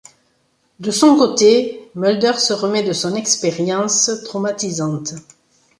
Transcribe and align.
De 0.79 0.89
son 0.89 1.15
côté, 1.15 1.91
Mulder 1.93 2.39
se 2.39 2.53
remet 2.53 2.81
de 2.81 2.91
son 2.91 3.13
expérience 3.15 4.09
traumatisante. 4.25 5.13